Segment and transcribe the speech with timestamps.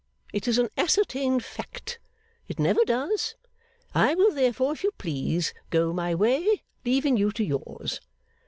[0.33, 1.99] It is an ascertained fact.
[2.47, 3.35] It never does.
[3.93, 8.01] I will therefore, if you please, go my way, leaving you to yours.